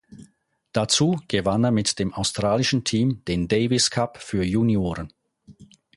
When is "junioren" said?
4.43-5.13